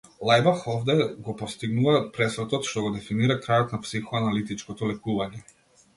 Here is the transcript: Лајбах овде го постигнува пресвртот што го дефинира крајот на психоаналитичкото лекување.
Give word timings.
Лајбах 0.27 0.61
овде 0.75 0.95
го 1.27 1.35
постигнува 1.41 1.93
пресвртот 2.17 2.69
што 2.71 2.85
го 2.87 2.91
дефинира 2.97 3.39
крајот 3.45 3.77
на 3.77 3.81
психоаналитичкото 3.87 4.91
лекување. 4.95 5.45